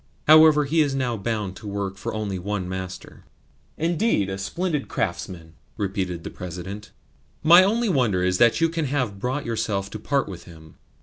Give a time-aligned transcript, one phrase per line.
[0.27, 3.23] However, he is now bound to work for only one master."
[3.77, 6.89] "Indeed a splendid craftsman!" repeated the President.
[7.43, 10.73] "My only wonder is that you can have brought yourself to part with him."